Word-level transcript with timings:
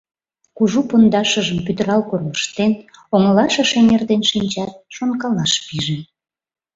Кужу 0.57 0.81
пондашыжым 0.89 1.59
пӱтырал 1.65 2.01
кормыжтен, 2.09 2.71
оҥылашыш 3.13 3.69
эҥертен 3.79 4.21
шинчат, 4.29 4.71
шонкалаш 4.95 5.53
пиже. 5.65 5.99